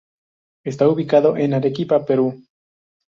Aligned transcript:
Está 0.65 0.89
ubicado 0.89 1.37
en 1.37 1.53
Arequipa, 1.53 2.03
Perú. 2.07 2.41